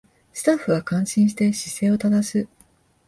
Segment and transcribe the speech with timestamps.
[0.33, 2.47] スタッフは感心して姿勢を正す